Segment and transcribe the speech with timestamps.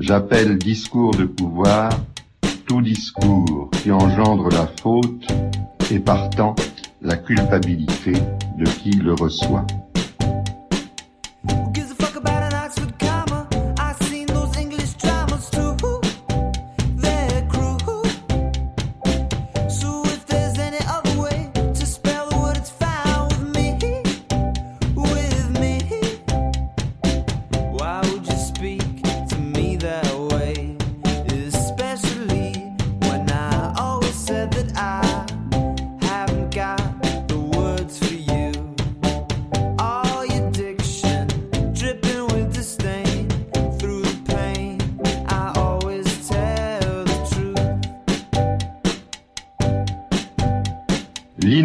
[0.00, 1.90] J'appelle discours de pouvoir
[2.66, 5.26] tout discours qui engendre la faute
[5.90, 6.54] et partant
[7.02, 8.14] la culpabilité
[8.56, 9.66] de qui le reçoit.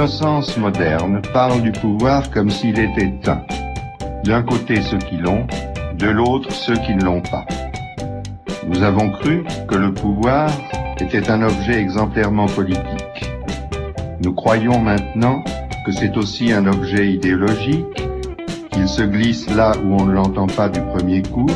[0.00, 3.42] L'innocence moderne parle du pouvoir comme s'il était un.
[4.24, 5.46] D'un côté ceux qui l'ont,
[5.92, 7.44] de l'autre ceux qui ne l'ont pas.
[8.66, 10.48] Nous avons cru que le pouvoir
[10.98, 13.30] était un objet exemplairement politique.
[14.24, 15.44] Nous croyons maintenant
[15.84, 18.08] que c'est aussi un objet idéologique,
[18.70, 21.50] qu'il se glisse là où on ne l'entend pas du premier coup,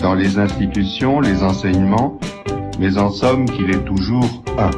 [0.00, 2.18] dans les institutions, les enseignements,
[2.78, 4.70] mais en somme qu'il est toujours un.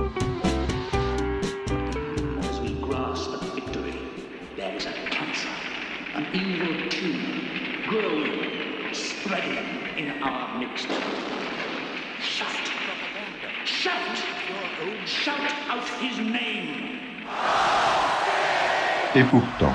[19.14, 19.74] Et pourtant,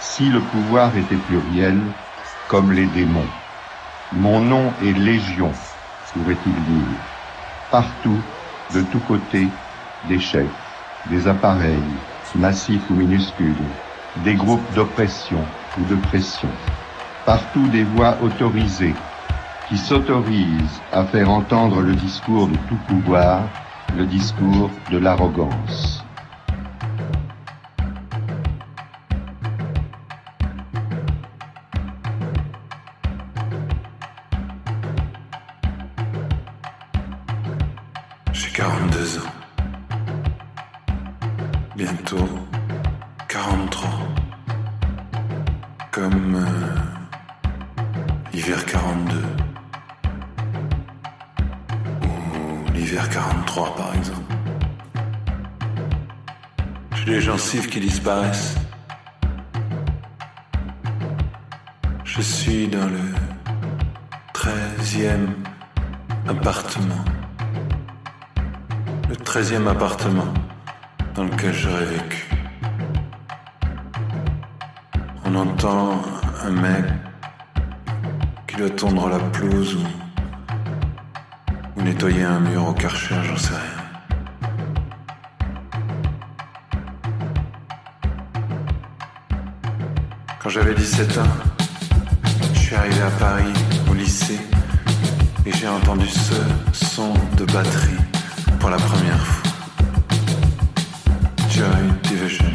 [0.00, 1.80] si le pouvoir était pluriel,
[2.48, 3.26] comme les démons,
[4.12, 5.52] mon nom est Légion,
[6.12, 6.98] pourrait-il dire.
[7.70, 8.20] Partout,
[8.72, 9.48] de tous côtés,
[10.04, 10.46] des chefs,
[11.06, 11.82] des appareils,
[12.36, 13.54] massifs ou minuscules,
[14.18, 15.44] des groupes d'oppression
[15.78, 16.50] ou de pression.
[17.24, 18.94] Partout des voix autorisées
[19.68, 23.42] qui s'autorisent à faire entendre le discours de tout pouvoir,
[23.96, 26.04] le discours de l'arrogance.
[57.70, 58.54] Qui disparaissent.
[62.04, 63.14] Je suis dans le
[64.32, 65.34] treizième
[66.28, 67.04] appartement.
[69.08, 70.32] Le treizième appartement
[71.14, 72.28] dans lequel j'aurais vécu.
[75.24, 76.02] On entend
[76.44, 76.84] un mec
[78.46, 80.05] qui doit tondre la pelouse ou, ou
[81.86, 83.84] nettoyer un mur au karcher, j'en sais rien.
[90.40, 91.22] Quand j'avais 17 ans,
[92.54, 93.52] je suis arrivé à Paris,
[93.88, 94.40] au lycée,
[95.46, 96.34] et j'ai entendu ce
[96.72, 98.02] son de batterie
[98.58, 99.52] pour la première fois.
[101.48, 102.52] Joy Division,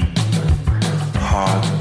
[1.15, 1.80] Heart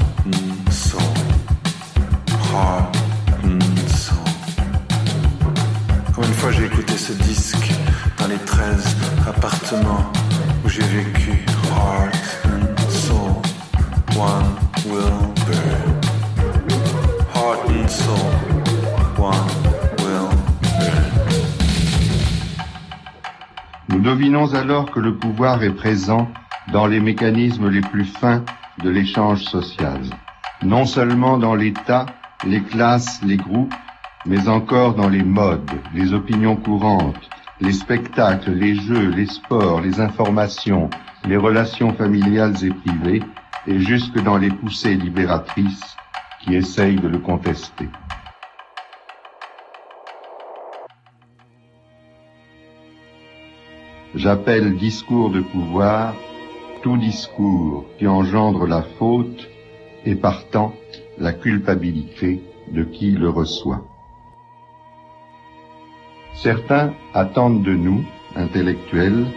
[9.41, 10.11] 13 appartements
[10.63, 11.31] où j'ai vécu,
[11.71, 12.15] Heart
[12.45, 13.41] and Soul,
[14.15, 16.01] One Will Burn.
[23.89, 26.27] Nous devinons alors que le pouvoir est présent
[26.71, 28.43] dans les mécanismes les plus fins
[28.83, 30.01] de l'échange social,
[30.63, 32.05] non seulement dans l'État,
[32.45, 33.73] les classes, les groupes,
[34.25, 37.29] mais encore dans les modes, les opinions courantes,
[37.61, 40.89] les spectacles, les jeux, les sports, les informations,
[41.25, 43.21] les relations familiales et privées,
[43.67, 45.95] et jusque dans les poussées libératrices
[46.41, 47.87] qui essayent de le contester.
[54.15, 56.15] J'appelle discours de pouvoir
[56.81, 59.47] tout discours qui engendre la faute
[60.03, 60.73] et partant
[61.19, 62.41] la culpabilité
[62.71, 63.90] de qui le reçoit.
[66.43, 68.03] Certains attendent de nous,
[68.35, 69.27] intellectuels,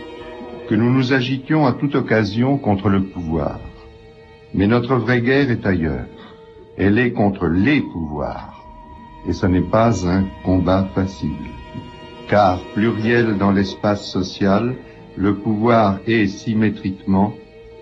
[0.70, 3.60] que nous nous agitions à toute occasion contre le pouvoir.
[4.54, 6.06] Mais notre vraie guerre est ailleurs.
[6.78, 8.64] Elle est contre les pouvoirs.
[9.28, 11.50] Et ce n'est pas un combat facile.
[12.30, 14.74] Car pluriel dans l'espace social,
[15.18, 17.34] le pouvoir est symétriquement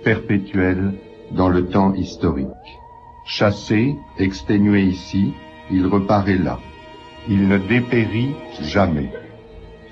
[0.03, 0.95] perpétuel
[1.31, 2.49] dans le temps historique.
[3.25, 5.33] Chassé, exténué ici,
[5.71, 6.59] il reparaît là.
[7.29, 9.11] Il ne dépérit jamais.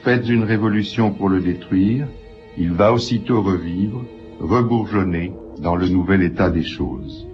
[0.02, 2.06] Faites une révolution pour le détruire,
[2.56, 4.02] il va aussitôt revivre,
[4.40, 7.26] rebourgeonner dans le nouvel état des choses.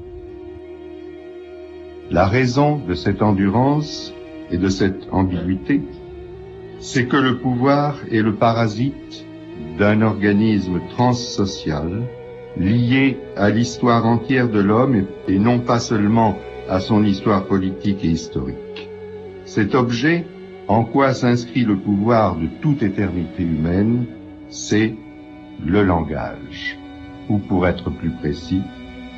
[2.11, 4.13] La raison de cette endurance
[4.51, 5.81] et de cette ambiguïté,
[6.79, 9.27] c'est que le pouvoir est le parasite
[9.79, 12.03] d'un organisme transsocial
[12.57, 16.37] lié à l'histoire entière de l'homme et non pas seulement
[16.69, 18.66] à son histoire politique et historique.
[19.47, 20.27] Cet objet,
[20.67, 24.07] en quoi s'inscrit le pouvoir de toute éternité humaine,
[24.49, 24.93] c'est
[25.65, 26.77] le langage,
[27.29, 28.63] ou pour être plus précis,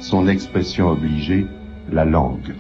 [0.00, 1.46] son expression obligée,
[1.90, 2.54] la langue.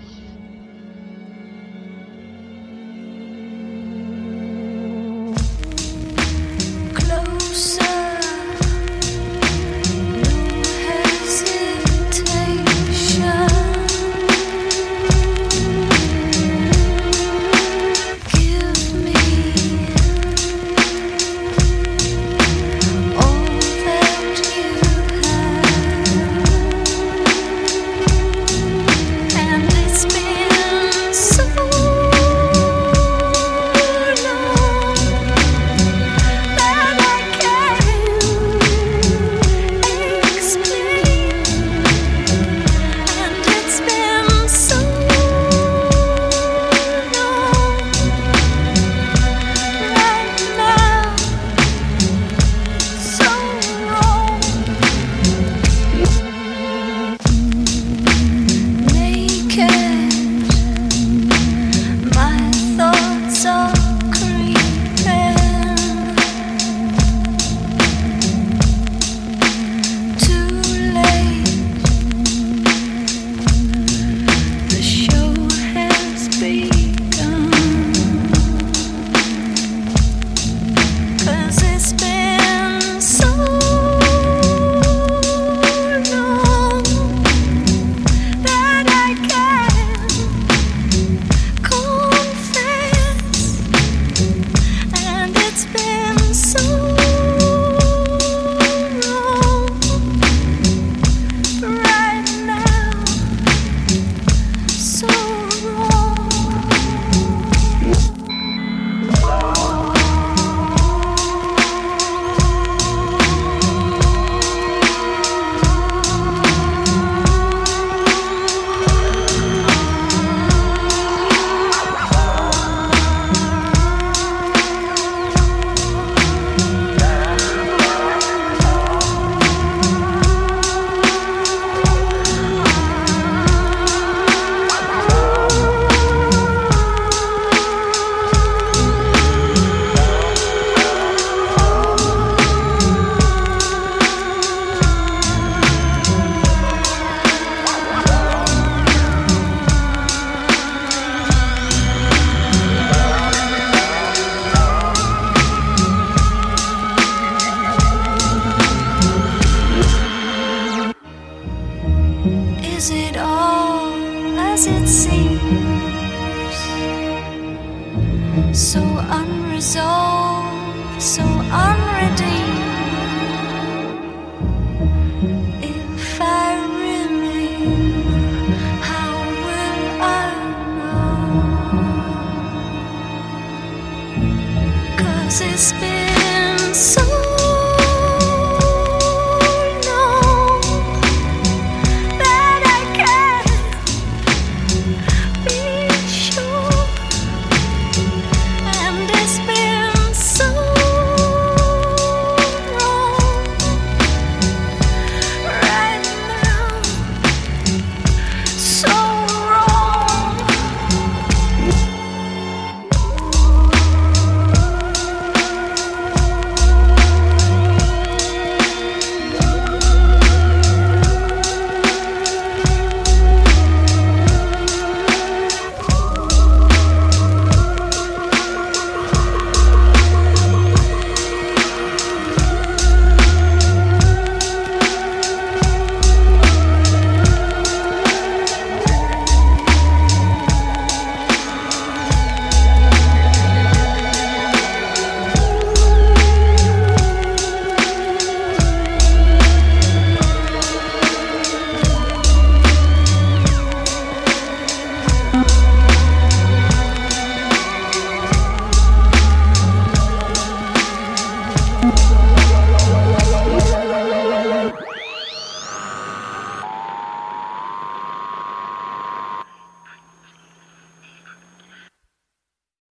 [185.58, 185.87] space.